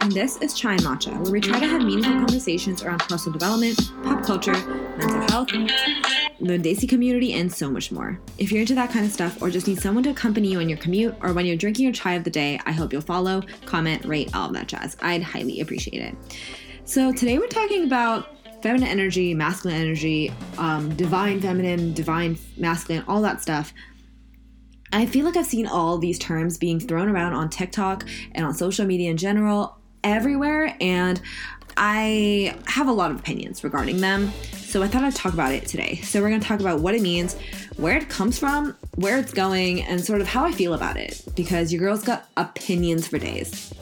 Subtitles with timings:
[0.00, 3.92] And this is Chai Matcha, where we try to have meaningful conversations around personal development,
[4.02, 8.20] pop culture, mental health, the Desi community, and so much more.
[8.38, 10.68] If you're into that kind of stuff or just need someone to accompany you on
[10.68, 13.42] your commute or when you're drinking your chai of the day, I hope you'll follow,
[13.64, 14.96] comment, rate, all of that jazz.
[15.02, 16.16] I'd highly appreciate it.
[16.84, 23.20] So today we're talking about feminine energy, masculine energy, um, divine feminine, divine masculine, all
[23.22, 23.72] that stuff.
[24.92, 28.54] I feel like I've seen all these terms being thrown around on TikTok and on
[28.54, 31.20] social media in general, everywhere, and
[31.76, 34.30] I have a lot of opinions regarding them.
[34.52, 35.96] So I thought I'd talk about it today.
[36.02, 37.36] So we're to talk about what it means,
[37.76, 41.22] where it comes from, where it's going, and sort of how I feel about it,
[41.34, 43.72] because your girl's got opinions for days.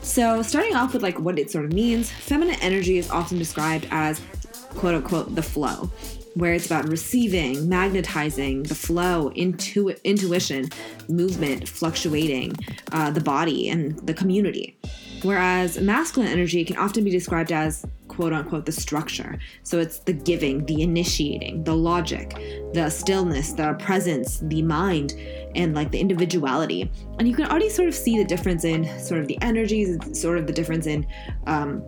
[0.00, 3.86] So, starting off with like what it sort of means, feminine energy is often described
[3.90, 4.22] as
[4.70, 5.90] quote unquote the flow
[6.38, 10.68] where it's about receiving, magnetizing, the flow, intu- intuition,
[11.08, 12.54] movement, fluctuating,
[12.92, 14.78] uh, the body, and the community.
[15.22, 19.38] Whereas masculine energy can often be described as quote unquote the structure.
[19.64, 22.30] So it's the giving, the initiating, the logic,
[22.72, 25.14] the stillness, the presence, the mind,
[25.56, 26.90] and like the individuality.
[27.18, 30.38] And you can already sort of see the difference in sort of the energies, sort
[30.38, 31.06] of the difference in
[31.46, 31.82] um,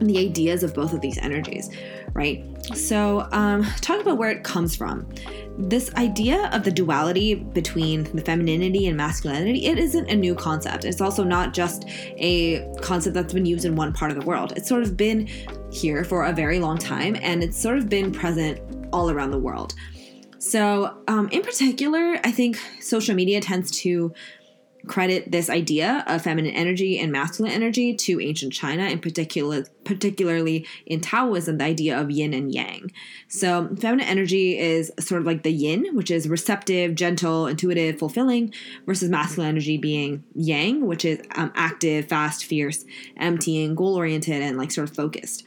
[0.00, 1.70] the ideas of both of these energies,
[2.14, 2.44] right?
[2.74, 5.08] So, um, talk about where it comes from.
[5.56, 10.84] This idea of the duality between the femininity and masculinity, it isn't a new concept.
[10.84, 14.52] It's also not just a concept that's been used in one part of the world.
[14.56, 15.28] It's sort of been
[15.70, 18.60] here for a very long time and it's sort of been present
[18.92, 19.74] all around the world.
[20.38, 24.12] So, um, in particular, I think social media tends to
[24.86, 30.66] credit this idea of feminine energy and masculine energy to ancient China, in particular, particularly
[30.86, 32.90] in Taoism, the idea of yin and yang.
[33.28, 38.52] So, feminine energy is sort of like the yin, which is receptive, gentle, intuitive, fulfilling,
[38.86, 42.84] versus masculine energy being yang, which is um, active, fast, fierce,
[43.16, 45.44] emptying, goal oriented, and like sort of focused.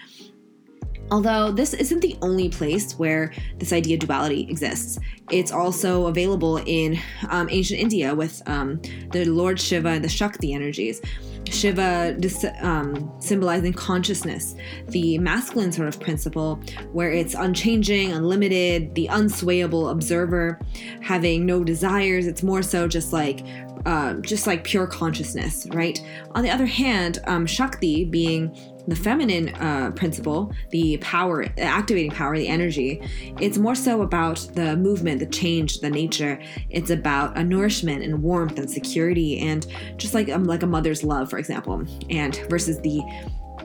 [1.11, 4.97] Although this isn't the only place where this idea of duality exists,
[5.29, 6.97] it's also available in
[7.29, 11.01] um, ancient India with um, the Lord Shiva and the Shakti energies.
[11.49, 12.17] Shiva
[12.61, 14.55] um, symbolizing consciousness,
[14.87, 16.61] the masculine sort of principle
[16.93, 20.61] where it's unchanging, unlimited, the unswayable observer,
[21.01, 22.25] having no desires.
[22.25, 23.43] It's more so just like
[23.85, 25.99] uh, just like pure consciousness, right?
[26.35, 28.55] On the other hand, um, Shakti being
[28.87, 33.01] the feminine uh, principle, the power, activating power, the energy,
[33.39, 36.41] it's more so about the movement, the change, the nature.
[36.69, 39.65] It's about a nourishment and warmth and security, and
[39.97, 43.01] just like um, like a mother's love, for example, and versus the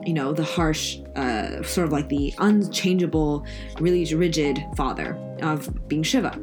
[0.04, 3.46] you know the harsh uh, sort of like the unchangeable
[3.80, 6.38] really rigid father of being shiva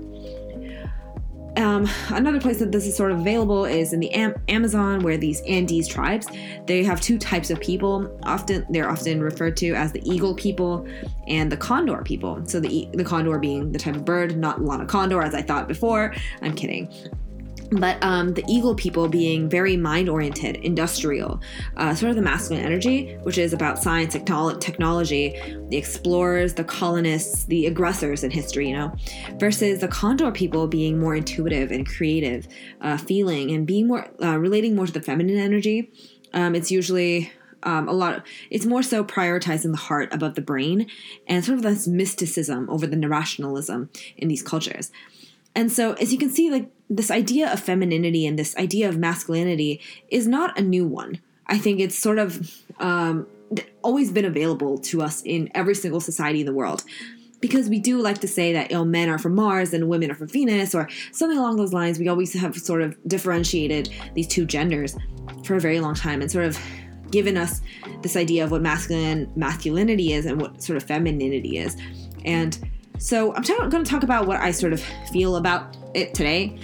[1.58, 5.18] um, another place that this is sort of available is in the Am- Amazon, where
[5.18, 6.28] these Andes tribes
[6.66, 8.18] they have two types of people.
[8.24, 10.88] Often they're often referred to as the eagle people
[11.28, 12.44] and the condor people.
[12.46, 15.68] So the the condor being the type of bird, not Lana Condor as I thought
[15.68, 16.14] before.
[16.42, 16.90] I'm kidding
[17.80, 21.42] but um, the eagle people being very mind oriented, industrial,
[21.78, 25.30] uh, sort of the masculine energy, which is about science, technolo- technology,
[25.70, 28.94] the explorers, the colonists, the aggressors in history, you know,
[29.38, 32.48] versus the condor people being more intuitive and creative,
[32.82, 35.92] uh, feeling and being more uh, relating more to the feminine energy.
[36.34, 37.32] Um, it's usually
[37.64, 40.88] um, a lot of, it's more so prioritizing the heart above the brain
[41.28, 44.92] and sort of this mysticism over the rationalism in these cultures.
[45.56, 48.98] And so, as you can see, like this idea of femininity and this idea of
[48.98, 51.20] masculinity is not a new one.
[51.48, 53.28] I think it's sort of um,
[53.82, 56.84] always been available to us in every single society in the world.
[57.40, 60.10] Because we do like to say that you know, men are from Mars and women
[60.10, 62.00] are from Venus, or something along those lines.
[62.00, 64.96] We always have sort of differentiated these two genders
[65.44, 66.58] for a very long time and sort of
[67.12, 67.62] given us
[68.02, 71.76] this idea of what masculine masculinity is and what sort of femininity is.
[72.24, 72.58] And
[72.98, 74.82] so I'm t- going to talk about what I sort of
[75.12, 76.60] feel about it today.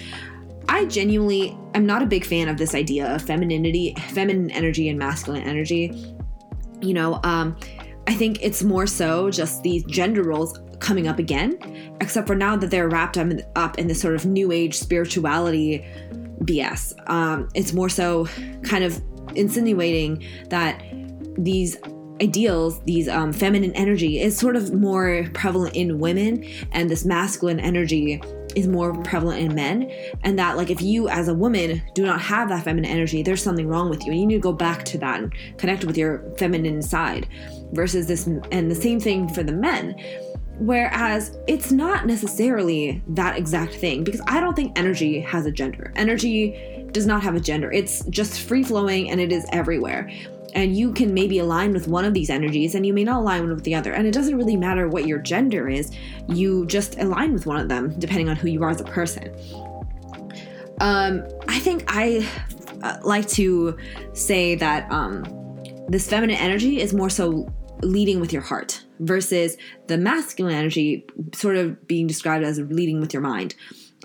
[0.67, 4.99] I genuinely am not a big fan of this idea of femininity, feminine energy, and
[4.99, 6.15] masculine energy.
[6.81, 7.57] You know, um,
[8.07, 11.57] I think it's more so just these gender roles coming up again,
[12.01, 15.85] except for now that they're wrapped up in this sort of new age spirituality
[16.43, 16.93] BS.
[17.09, 18.27] Um, it's more so
[18.63, 19.01] kind of
[19.35, 20.83] insinuating that
[21.37, 21.77] these
[22.21, 27.59] ideals, these um, feminine energy, is sort of more prevalent in women, and this masculine
[27.59, 28.21] energy
[28.55, 29.91] is more prevalent in men.
[30.23, 33.43] And that, like, if you as a woman do not have that feminine energy, there's
[33.43, 35.97] something wrong with you, and you need to go back to that and connect with
[35.97, 37.27] your feminine side.
[37.71, 39.95] Versus this, and the same thing for the men.
[40.57, 45.93] Whereas it's not necessarily that exact thing because I don't think energy has a gender.
[45.95, 47.71] Energy does not have a gender.
[47.71, 50.11] It's just free flowing and it is everywhere
[50.55, 53.47] and you can maybe align with one of these energies and you may not align
[53.49, 53.93] with the other.
[53.93, 55.91] And it doesn't really matter what your gender is
[56.27, 59.33] you just align with one of them depending on who you are as a person.
[60.81, 62.25] Um, i think i
[62.83, 63.77] uh, like to
[64.13, 65.23] say that um,
[65.89, 69.57] this feminine energy is more so leading with your heart versus
[69.87, 73.55] the masculine energy sort of being described as leading with your mind.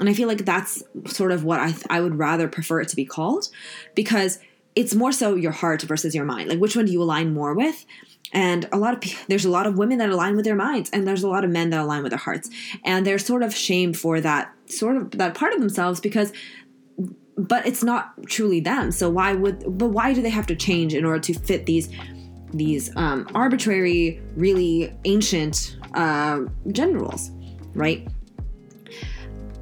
[0.00, 2.88] And i feel like that's sort of what i, th- I would rather prefer it
[2.88, 3.48] to be called
[3.94, 4.40] because
[4.76, 6.48] it's more so your heart versus your mind.
[6.48, 7.84] Like which one do you align more with?
[8.32, 10.90] And a lot of people, there's a lot of women that align with their minds,
[10.90, 12.50] and there's a lot of men that align with their hearts,
[12.84, 16.32] and they're sort of shamed for that sort of that part of themselves because,
[17.36, 18.90] but it's not truly them.
[18.90, 19.78] So why would?
[19.78, 21.88] But why do they have to change in order to fit these
[22.52, 26.40] these um, arbitrary, really ancient uh,
[26.72, 27.08] gender
[27.74, 28.08] right?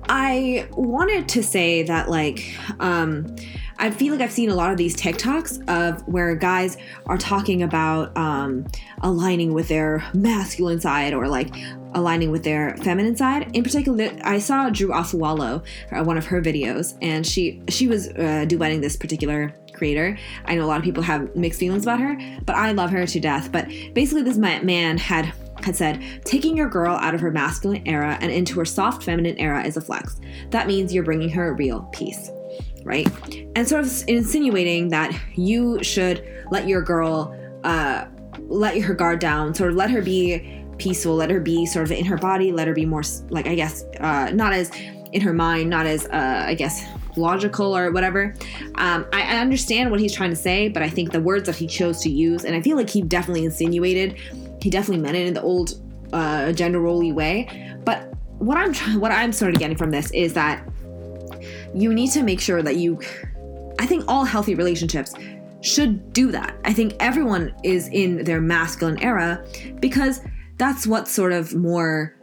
[0.09, 2.57] I wanted to say that like.
[2.81, 3.37] Um,
[3.83, 6.77] I feel like I've seen a lot of these TikToks of where guys
[7.07, 8.65] are talking about um,
[9.01, 11.53] aligning with their masculine side or like
[11.93, 13.51] aligning with their feminine side.
[13.57, 18.07] In particular, I saw Drew Afualo, uh, one of her videos, and she she was
[18.11, 20.17] uh, duetting this particular creator.
[20.45, 23.05] I know a lot of people have mixed feelings about her, but I love her
[23.05, 23.51] to death.
[23.51, 28.17] But basically, this man had had said, taking your girl out of her masculine era
[28.21, 30.21] and into her soft feminine era is a flex.
[30.51, 32.31] That means you're bringing her real peace
[32.85, 33.09] right?
[33.57, 38.07] And sort of insinuating that you should let your girl uh,
[38.49, 41.93] let her guard down, sort of let her be peaceful, let her be sort of
[41.93, 44.71] in her body, let her be more like I guess uh, not as
[45.13, 46.85] in her mind, not as uh, I guess
[47.17, 48.35] logical or whatever.
[48.77, 51.57] Um, I, I understand what he's trying to say, but I think the words that
[51.57, 54.19] he chose to use, and I feel like he definitely insinuated,
[54.61, 55.81] he definitely meant it in the old
[56.13, 57.77] uh, gender roley way.
[57.85, 60.67] But what I'm what I'm sort of getting from this is that
[61.75, 63.01] you need to make sure that you
[63.79, 65.15] I think all healthy relationships
[65.61, 66.57] should do that.
[66.65, 69.45] I think everyone is in their masculine era
[69.81, 70.21] because
[70.59, 72.15] that's what's sort of more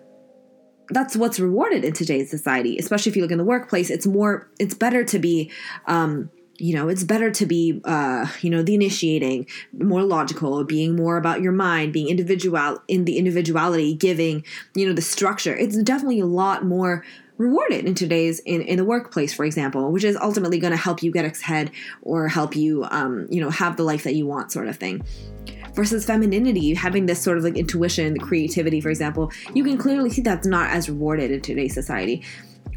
[0.92, 4.50] that's what's rewarded in today's society especially if you look in the workplace it's more
[4.60, 5.52] it's better to be
[5.86, 10.96] um you know it's better to be uh you know the initiating more logical being
[10.96, 14.44] more about your mind being individual in the individuality giving
[14.76, 17.04] you know the structure it's definitely a lot more
[17.40, 21.02] rewarded in today's in, in the workplace for example which is ultimately going to help
[21.02, 21.72] you get ahead
[22.02, 25.02] or help you um, you know have the life that you want sort of thing.
[25.74, 30.22] Versus femininity having this sort of like intuition creativity for example you can clearly see
[30.22, 32.24] that's not as rewarded in today's society.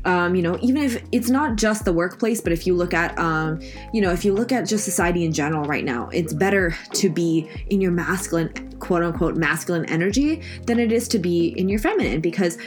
[0.05, 3.17] Um, you know, even if it's not just the workplace, but if you look at,
[3.21, 3.61] um,
[3.93, 7.09] you know, if you look at just society in general right now, it's better to
[7.09, 11.79] be in your masculine, quote unquote, masculine energy than it is to be in your
[11.79, 12.59] feminine because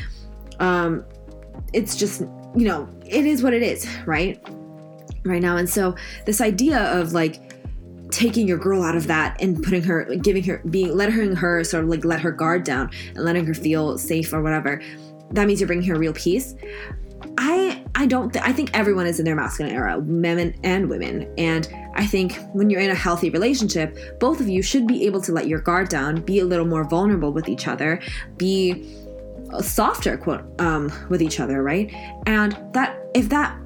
[0.59, 1.03] um,
[1.75, 2.21] it's just,
[2.55, 4.41] you know, it is what it is, right?
[5.23, 5.57] Right now.
[5.57, 5.95] And so
[6.25, 7.41] this idea of like,
[8.11, 11.83] taking your girl out of that and putting her giving her being letting her sort
[11.83, 14.81] of like let her guard down and letting her feel safe or whatever
[15.31, 16.55] that means you're bringing her real peace
[17.39, 21.27] i i don't th- i think everyone is in their masculine era men and women
[21.37, 25.19] and i think when you're in a healthy relationship both of you should be able
[25.19, 27.99] to let your guard down be a little more vulnerable with each other
[28.37, 28.95] be
[29.61, 31.93] softer quote um, with each other right?
[32.25, 33.57] And that if that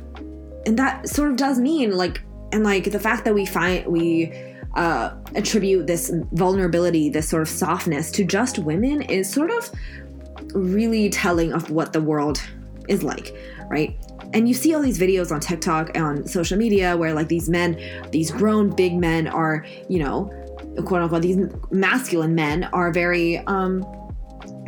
[0.65, 2.21] and that sort of does mean like
[2.51, 4.33] and like the fact that we find we
[4.75, 9.71] uh, attribute this vulnerability this sort of softness to just women is sort of
[10.53, 12.41] really telling of what the world
[12.88, 13.36] is like
[13.69, 13.95] right?
[14.33, 17.79] And you see all these videos on tiktok on social media where like these men
[18.12, 20.31] these grown big men are you know
[20.86, 21.38] quote unquote these
[21.71, 23.86] masculine men are very um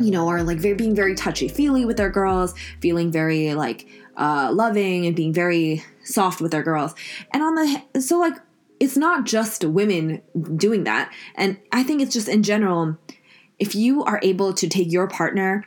[0.00, 3.86] you know, are like very, being very touchy feely with their girls, feeling very like
[4.16, 6.94] uh, loving and being very soft with their girls.
[7.32, 8.36] And on the, so like,
[8.80, 10.20] it's not just women
[10.56, 11.12] doing that.
[11.36, 12.98] And I think it's just in general,
[13.58, 15.64] if you are able to take your partner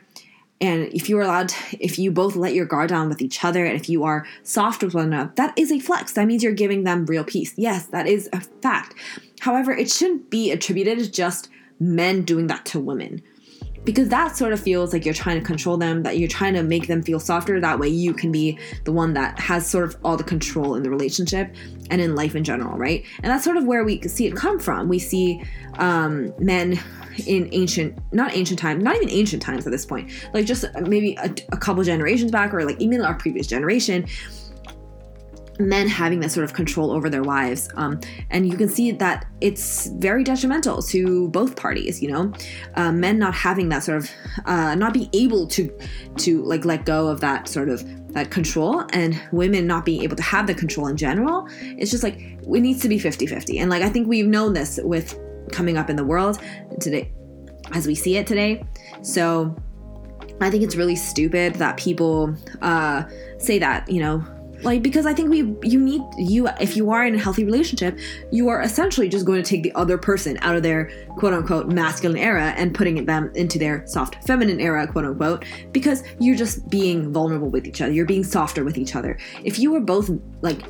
[0.60, 3.64] and if you're allowed to, if you both let your guard down with each other
[3.64, 6.52] and if you are soft with one another that is a flex that means you're
[6.52, 8.94] giving them real peace yes that is a fact
[9.40, 13.22] however it shouldn't be attributed to just men doing that to women
[13.86, 16.62] because that sort of feels like you're trying to control them, that you're trying to
[16.62, 17.60] make them feel softer.
[17.60, 20.82] That way you can be the one that has sort of all the control in
[20.82, 21.54] the relationship
[21.88, 23.04] and in life in general, right?
[23.22, 24.88] And that's sort of where we see it come from.
[24.88, 25.40] We see
[25.78, 26.80] um, men
[27.26, 31.14] in ancient, not ancient times, not even ancient times at this point, like just maybe
[31.22, 34.06] a, a couple generations back or like even our previous generation
[35.58, 39.26] men having that sort of control over their wives um, and you can see that
[39.40, 42.32] it's very detrimental to both parties you know?
[42.74, 44.10] Uh, men not having that sort of
[44.46, 45.72] uh, not be able to
[46.16, 50.16] to like let go of that sort of that control and women not being able
[50.16, 53.70] to have the control in general it's just like it needs to be 50-50 and
[53.70, 55.18] like i think we've known this with
[55.52, 56.40] coming up in the world
[56.80, 57.12] today
[57.72, 58.64] as we see it today.
[59.02, 59.54] So
[60.40, 63.04] i think it's really stupid that people uh,
[63.38, 64.22] say that you know
[64.62, 67.98] like because i think we you need you if you are in a healthy relationship
[68.30, 71.68] you are essentially just going to take the other person out of their quote unquote
[71.68, 76.68] masculine era and putting them into their soft feminine era quote unquote because you're just
[76.68, 80.10] being vulnerable with each other you're being softer with each other if you were both
[80.42, 80.62] like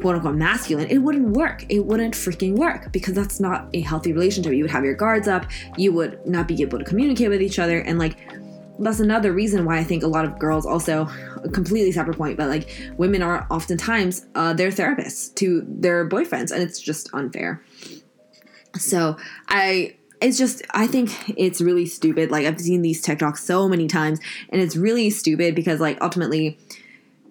[0.00, 1.64] quote unquote masculine, it wouldn't work.
[1.68, 4.52] It wouldn't freaking work because that's not a healthy relationship.
[4.52, 7.58] You would have your guards up, you would not be able to communicate with each
[7.58, 8.16] other, and like
[8.78, 11.08] that's another reason why I think a lot of girls also
[11.42, 16.50] a completely separate point, but like women are oftentimes uh, their therapists to their boyfriends,
[16.50, 17.62] and it's just unfair.
[18.76, 19.16] So
[19.48, 22.30] I it's just I think it's really stupid.
[22.30, 24.20] Like I've seen these TikToks so many times,
[24.50, 26.58] and it's really stupid because like ultimately,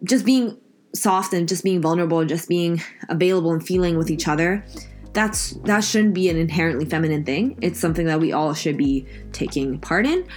[0.04, 0.58] just being
[0.94, 4.66] soft and just being vulnerable, and just being available and feeling with each other.
[5.13, 7.58] That's that shouldn't be an inherently feminine thing.
[7.62, 10.27] It's something that we all should be taking part in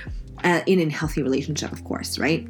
[0.44, 2.46] uh, in a healthy relationship, of course, right?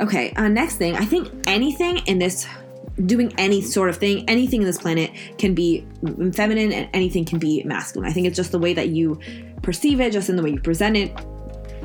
[0.00, 2.46] Okay, uh, next thing, I think anything in this,
[3.06, 5.86] doing any sort of thing, anything in this planet can be
[6.32, 8.08] feminine and anything can be masculine.
[8.08, 9.20] I think it's just the way that you
[9.62, 11.12] perceive it, just in the way you present it.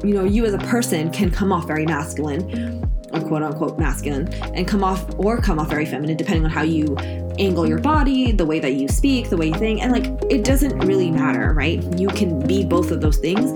[0.03, 4.31] You know, you as a person can come off very masculine, or quote unquote masculine,
[4.55, 6.95] and come off or come off very feminine, depending on how you
[7.37, 10.43] angle your body, the way that you speak, the way you think, and like it
[10.43, 11.83] doesn't really matter, right?
[11.99, 13.51] You can be both of those things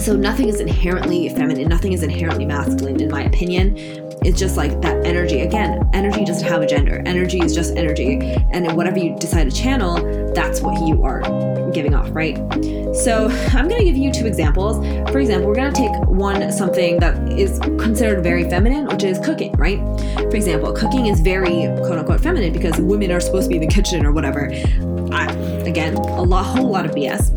[0.00, 3.76] so nothing is inherently feminine, nothing is inherently masculine, in my opinion.
[4.22, 5.40] It's just like that energy.
[5.40, 7.02] Again, energy doesn't have a gender.
[7.06, 8.18] Energy is just energy.
[8.50, 9.94] And whatever you decide to channel,
[10.34, 11.20] that's what you are
[11.72, 12.36] giving off, right?
[12.94, 14.78] So I'm going to give you two examples.
[15.10, 19.18] For example, we're going to take one something that is considered very feminine, which is
[19.18, 19.78] cooking, right?
[20.16, 23.68] For example, cooking is very quote unquote feminine because women are supposed to be in
[23.68, 24.50] the kitchen or whatever.
[25.12, 25.30] I,
[25.66, 27.36] again, a lot, whole lot of BS.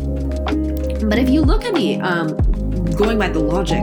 [1.08, 2.53] But if you look at the um,
[2.96, 3.82] going by the logic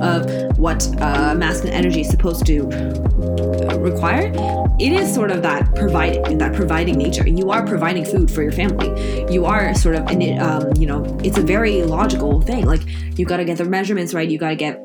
[0.00, 4.32] of what uh, masculine energy is supposed to uh, require,
[4.78, 7.28] it is sort of that providing that providing nature.
[7.28, 8.88] You are providing food for your family.
[9.32, 12.66] You are sort of, and it, um, you know, it's a very logical thing.
[12.66, 12.82] Like
[13.18, 14.28] you got to get the measurements right.
[14.28, 14.80] You got to get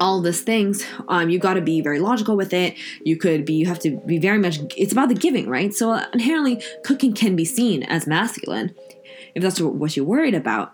[0.00, 3.54] all these things um, you got to be very logical with it you could be
[3.54, 7.34] you have to be very much it's about the giving right so inherently cooking can
[7.34, 8.74] be seen as masculine
[9.34, 10.72] if that's what you're worried about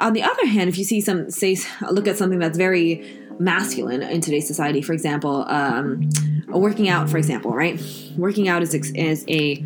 [0.00, 1.56] on the other hand, if you see some, say,
[1.90, 6.08] look at something that's very masculine in today's society, for example, um,
[6.48, 7.80] working out, for example, right?
[8.16, 9.56] Working out is, is a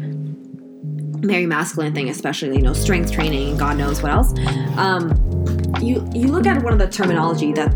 [1.26, 4.32] very masculine thing, especially, you know, strength training and God knows what else.
[4.76, 5.12] Um,
[5.80, 7.72] you, you look at one of the terminology that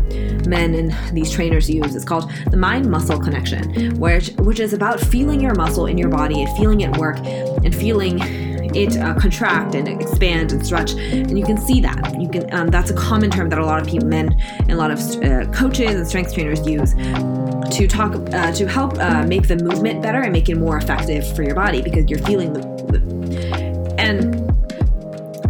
[0.47, 1.95] men and these trainers use.
[1.95, 6.09] It's called the mind muscle connection, which, which is about feeling your muscle in your
[6.09, 8.19] body and feeling it work and feeling
[8.77, 10.93] it uh, contract and expand and stretch.
[10.93, 12.15] And you can see that.
[12.19, 14.75] You can um, that's a common term that a lot of people men and a
[14.75, 19.47] lot of uh, coaches and strength trainers use to talk uh, to help uh, make
[19.47, 22.61] the movement better and make it more effective for your body because you're feeling the,
[22.91, 24.35] the and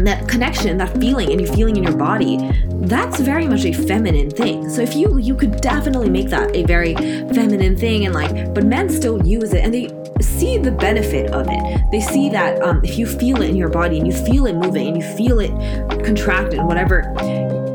[0.05, 2.37] that connection that feeling and you're feeling in your body
[2.81, 4.69] that's very much a feminine thing.
[4.69, 8.65] So if you you could definitely make that a very feminine thing and like but
[8.65, 9.87] men still use it and they
[10.21, 11.81] see the benefit of it.
[11.91, 14.55] They see that um, if you feel it in your body and you feel it
[14.55, 15.51] moving and you feel it
[16.03, 17.13] contract and whatever,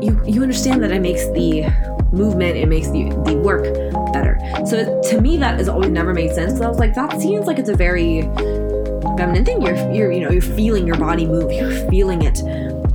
[0.01, 1.63] you you understand that it makes the
[2.11, 3.63] movement, it makes the the work
[4.13, 4.39] better.
[4.65, 6.59] So to me, that has always never made sense.
[6.61, 8.21] I was like, that seems like it's a very
[9.17, 9.61] feminine thing.
[9.61, 11.51] You're you're you know you're feeling your body move.
[11.51, 12.37] You're feeling it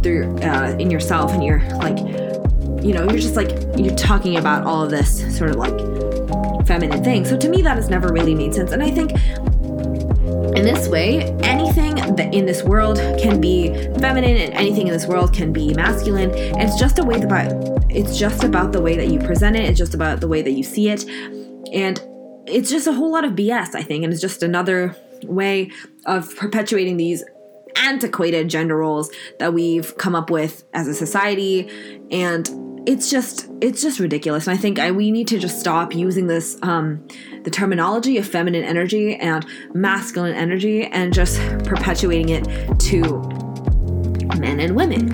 [0.02, 1.98] through uh, in yourself, and you're like,
[2.82, 5.97] you know, you're just like you're talking about all of this sort of like
[6.66, 7.24] feminine thing.
[7.24, 8.72] So to me, that has never really made sense.
[8.72, 9.12] And I think
[10.56, 15.06] in this way, anything that in this world can be feminine and anything in this
[15.06, 16.30] world can be masculine.
[16.34, 17.52] It's just a way about
[17.90, 20.52] it's just about the way that you present it, it's just about the way that
[20.52, 21.04] you see it.
[21.72, 22.00] And
[22.46, 25.70] it's just a whole lot of BS, I think, and it's just another way
[26.06, 27.24] of perpetuating these
[27.76, 31.68] antiquated gender roles that we've come up with as a society
[32.10, 32.48] and
[32.88, 34.46] it's just it's just ridiculous.
[34.46, 37.06] And i think I, we need to just stop using this um,
[37.44, 42.44] the terminology of feminine energy and masculine energy and just perpetuating it
[42.80, 43.20] to
[44.38, 45.12] men and women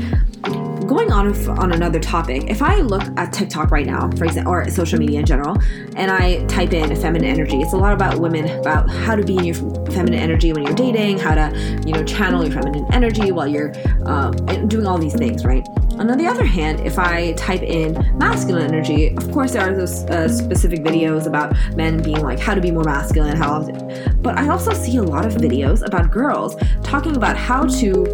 [0.87, 4.69] going on on another topic, if I look at TikTok right now, for example, or
[4.71, 5.57] social media in general,
[5.97, 9.37] and I type in feminine energy, it's a lot about women, about how to be
[9.37, 9.55] in your
[9.91, 13.73] feminine energy when you're dating, how to, you know, channel your feminine energy while you're
[14.07, 14.31] uh,
[14.67, 15.67] doing all these things, right?
[15.99, 19.77] And on the other hand, if I type in masculine energy, of course there are
[19.77, 24.21] those uh, specific videos about men being like how to be more masculine, how often.
[24.21, 28.05] But I also see a lot of videos about girls talking about how to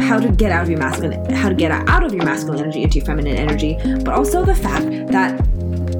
[0.00, 2.82] how to get out of your masculine how to get out of your masculine energy
[2.82, 5.36] into your feminine energy, but also the fact that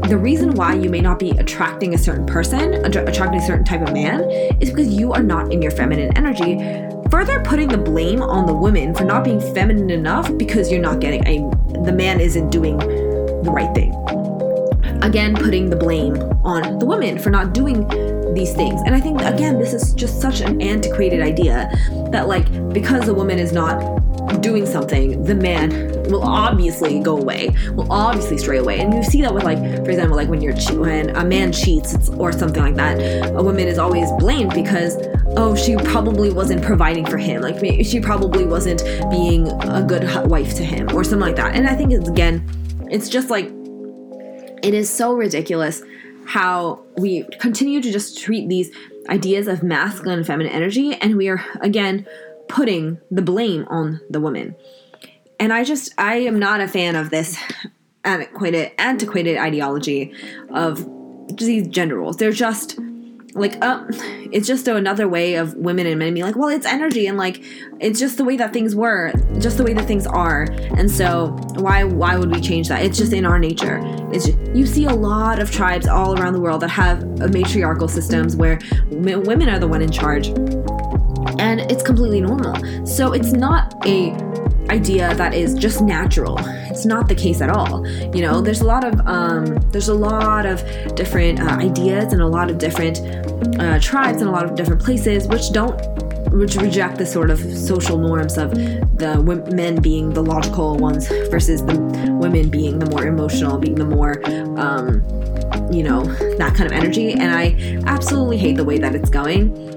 [0.09, 3.83] the reason why you may not be attracting a certain person, attracting a certain type
[3.83, 4.23] of man,
[4.61, 6.57] is because you are not in your feminine energy.
[7.11, 11.01] Further putting the blame on the woman for not being feminine enough because you're not
[11.01, 11.39] getting a
[11.85, 13.93] the man isn't doing the right thing.
[15.03, 17.87] Again putting the blame on the woman for not doing
[18.35, 18.81] these things.
[18.87, 21.71] And i think again this is just such an antiquated idea
[22.11, 23.96] that like because the woman is not
[24.41, 25.71] doing something the man
[26.11, 29.91] will obviously go away will obviously stray away and you see that with like for
[29.91, 32.97] example like when you're when a man cheats or something like that
[33.35, 34.97] a woman is always blamed because
[35.37, 37.43] oh, she probably wasn't providing for him.
[37.43, 41.55] Like she probably wasn't being a good wife to him or something like that.
[41.55, 42.45] And I think it's again,
[42.91, 43.47] it's just like
[44.63, 45.83] it is so ridiculous
[46.25, 48.71] how we continue to just treat these
[49.09, 52.05] ideas of masculine and feminine energy and we are again
[52.49, 54.57] putting the blame on the woman.
[55.39, 57.39] And I just I am not a fan of this
[58.05, 60.15] antiquated antiquated ideology
[60.51, 60.87] of
[61.37, 62.17] these gender roles.
[62.17, 62.79] They're just
[63.37, 63.85] like uh,
[64.33, 67.43] it's just another way of women and men being like well it's energy and like
[67.81, 70.47] it's just the way that things were just the way that things are
[70.79, 73.79] and so why why would we change that it's just in our nature
[74.11, 77.89] it's just, you see a lot of tribes all around the world that have matriarchal
[77.89, 78.59] systems where
[78.91, 80.29] women are the one in charge
[81.39, 82.55] and it's completely normal
[82.87, 84.13] so it's not a
[84.71, 86.39] idea that is just natural.
[86.71, 87.87] It's not the case at all.
[88.15, 90.63] You know, there's a lot of um, there's a lot of
[90.95, 93.01] different uh, ideas and a lot of different
[93.61, 95.77] uh, tribes and a lot of different places which don't
[96.33, 101.65] which reject the sort of social norms of the men being the logical ones versus
[101.65, 101.77] the
[102.21, 104.21] women being the more emotional, being the more
[104.59, 105.03] um,
[105.73, 106.05] you know
[106.39, 107.13] that kind of energy.
[107.13, 109.76] And I absolutely hate the way that it's going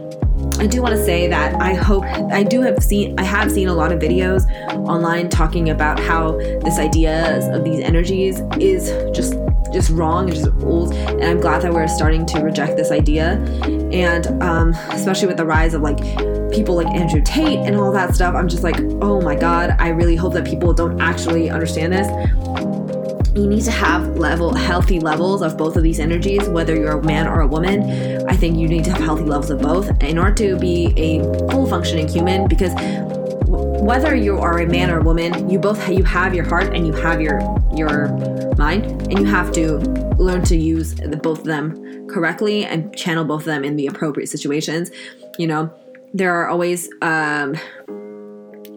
[0.59, 3.69] I do want to say that I hope I do have seen I have seen
[3.69, 4.45] a lot of videos
[4.89, 9.35] online talking about how this idea of these energies is just
[9.71, 13.33] just wrong and just old and i'm glad that we're starting to reject this idea.
[13.91, 15.99] And um, especially with the rise of like
[16.51, 19.89] people like andrew tate and all that stuff i'm just like oh my god i
[19.89, 22.07] really hope that people don't actually understand this
[23.35, 27.03] you need to have level healthy levels of both of these energies whether you're a
[27.03, 28.27] man or a woman.
[28.27, 31.21] I think you need to have healthy levels of both in order to be a
[31.51, 32.73] full functioning human because
[33.47, 36.87] whether you are a man or a woman you both you have your heart and
[36.87, 37.39] you have your
[37.75, 38.09] your
[38.57, 39.77] mind and you have to
[40.17, 43.85] learn to use the, both of them correctly and channel both of them in the
[43.85, 44.91] appropriate situations.
[45.37, 45.73] You know
[46.13, 47.55] there are always um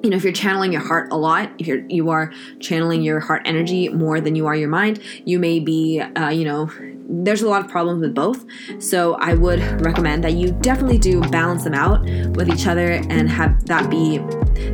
[0.03, 3.21] you know if you're channeling your heart a lot if you're you are channeling your
[3.21, 6.71] heart energy more than you are your mind you may be uh, you know
[7.13, 8.45] there's a lot of problems with both.
[8.79, 12.03] So i would recommend that you definitely do balance them out
[12.37, 14.19] with each other and have that be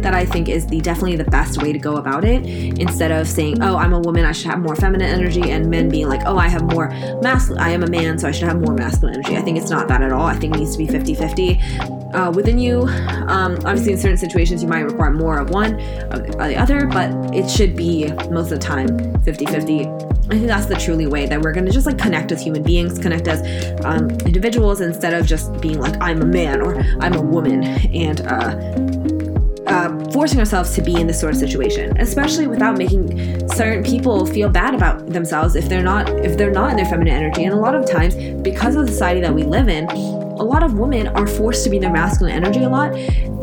[0.01, 2.47] that i think is the definitely the best way to go about it.
[2.79, 5.89] Instead of saying oh i'm a woman i should have more feminine energy and men
[5.89, 6.89] being like oh i have more
[7.23, 9.37] masculine i am a man so i should have more masculine energy.
[9.37, 10.27] I think it's not that at all.
[10.27, 12.83] I think it needs to be 50 50 uh, within you.
[13.29, 17.11] Um, obviously, in certain situations, you might require more of one or the other, but
[17.35, 19.87] it should be most of the time 50 50.
[20.31, 22.99] I think that's the truly way that we're to just like connect as human beings,
[22.99, 23.41] connect as
[23.85, 28.21] um, individuals instead of just being like, I'm a man or I'm a woman and
[28.21, 28.99] uh,
[29.69, 34.27] uh, forcing ourselves to be in this sort of situation, especially without making certain people
[34.27, 37.45] feel bad about themselves if they're not if they're not in their feminine energy.
[37.45, 39.87] And a lot of times, because of the society that we live in,
[40.39, 42.95] a lot of women are forced to be their masculine energy a lot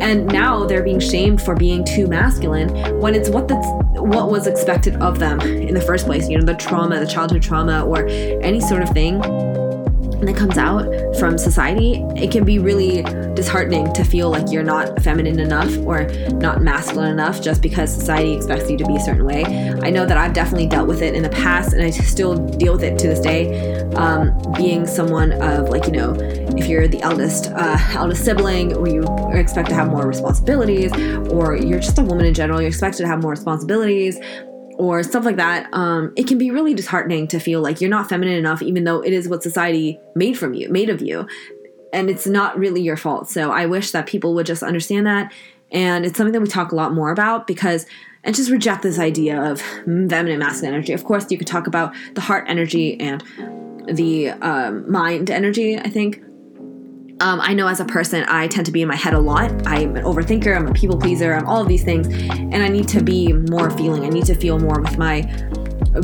[0.01, 3.67] and now they're being shamed for being too masculine when it's what that's
[3.99, 7.41] what was expected of them in the first place you know the trauma the childhood
[7.41, 9.21] trauma or any sort of thing
[10.21, 10.85] that comes out
[11.17, 13.03] from society, it can be really
[13.35, 18.33] disheartening to feel like you're not feminine enough or not masculine enough just because society
[18.33, 19.43] expects you to be a certain way.
[19.83, 22.73] I know that I've definitely dealt with it in the past and I still deal
[22.73, 23.81] with it to this day.
[23.95, 26.15] Um, being someone of like, you know,
[26.57, 30.91] if you're the eldest uh, eldest sibling or you are expected to have more responsibilities
[31.29, 34.19] or you're just a woman in general, you're expected to have more responsibilities
[34.77, 38.09] or stuff like that, um, it can be really disheartening to feel like you're not
[38.09, 41.27] feminine enough, even though it is what society made from you, made of you,
[41.93, 43.29] and it's not really your fault.
[43.29, 45.31] So I wish that people would just understand that
[45.71, 47.85] And it's something that we talk a lot more about because
[48.23, 50.93] and just reject this idea of feminine masculine energy.
[50.93, 53.21] Of course, you could talk about the heart energy and
[53.87, 56.23] the um, mind energy, I think.
[57.21, 59.49] Um, I know as a person, I tend to be in my head a lot.
[59.65, 62.07] I'm an overthinker, I'm a people pleaser, I'm all of these things.
[62.07, 64.03] And I need to be more feeling.
[64.03, 65.21] I need to feel more with my,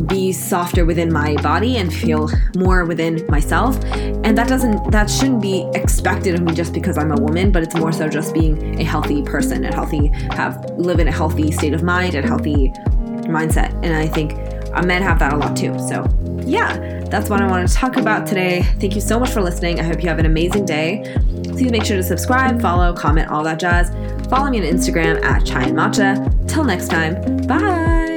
[0.07, 3.83] be softer within my body and feel more within myself.
[3.83, 7.61] And that doesn't, that shouldn't be expected of me just because I'm a woman, but
[7.61, 11.51] it's more so just being a healthy person and healthy, have, live in a healthy
[11.51, 12.69] state of mind and healthy
[13.27, 13.73] mindset.
[13.83, 14.33] And I think
[14.85, 15.77] men have that a lot too.
[15.77, 16.07] So,
[16.45, 18.63] yeah, that's what I wanted to talk about today.
[18.79, 19.79] Thank you so much for listening.
[19.79, 21.03] I hope you have an amazing day.
[21.43, 23.89] Please make sure to subscribe, follow, comment, all that jazz.
[24.27, 26.47] Follow me on Instagram at Chai and Matcha.
[26.47, 28.10] Till next time, bye.